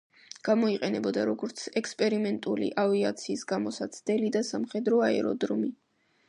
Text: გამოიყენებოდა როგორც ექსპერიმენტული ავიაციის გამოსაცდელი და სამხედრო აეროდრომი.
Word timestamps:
გამოიყენებოდა 0.47 1.25
როგორც 1.29 1.61
ექსპერიმენტული 1.81 2.71
ავიაციის 2.85 3.45
გამოსაცდელი 3.53 4.33
და 4.39 4.43
სამხედრო 4.49 5.05
აეროდრომი. 5.11 5.73